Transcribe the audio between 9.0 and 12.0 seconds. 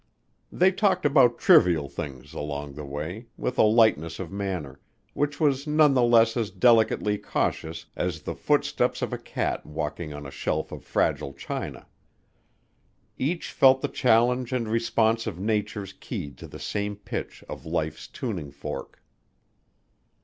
of a cat walking on a shelf of fragile china.